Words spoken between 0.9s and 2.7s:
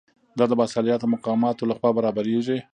مقاماتو لخوا برابریږي.